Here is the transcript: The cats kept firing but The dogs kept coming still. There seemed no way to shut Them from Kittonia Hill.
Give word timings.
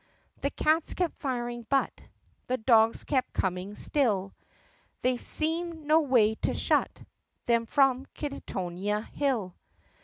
The 0.41 0.49
cats 0.49 0.95
kept 0.95 1.19
firing 1.21 1.67
but 1.69 1.93
The 2.47 2.57
dogs 2.57 3.03
kept 3.03 3.33
coming 3.33 3.75
still. 3.75 4.33
There 5.03 5.19
seemed 5.19 5.85
no 5.85 5.99
way 6.01 6.33
to 6.41 6.55
shut 6.55 6.89
Them 7.45 7.67
from 7.67 8.07
Kittonia 8.15 9.01
Hill. 9.11 9.55